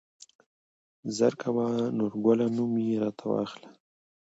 [1.17, 1.65] زر کوه
[1.97, 3.69] نورګله نوم يې راته واخله.